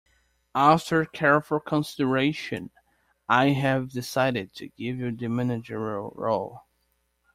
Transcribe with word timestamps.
After 0.55 1.05
careful 1.05 1.59
consideration 1.59 2.71
I 3.29 3.49
have 3.49 3.91
decided 3.91 4.51
to 4.55 4.69
give 4.69 4.97
you 4.97 5.11
the 5.11 5.27
managerial 5.27 6.11
role. 6.15 6.63